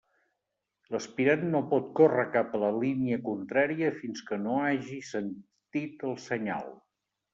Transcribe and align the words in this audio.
L'aspirant 0.93 1.43
no 1.55 1.59
pot 1.73 1.91
córrer 1.99 2.23
cap 2.37 2.57
a 2.57 2.61
la 2.63 2.71
línia 2.85 3.19
contrària 3.27 3.91
fins 4.01 4.25
que 4.31 4.41
no 4.47 4.57
hagi 4.71 4.99
sentit 5.11 6.07
el 6.11 6.17
senyal. 6.25 6.67